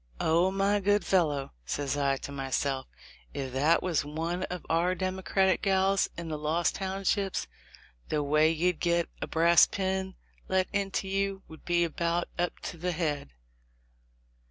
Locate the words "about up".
11.83-12.59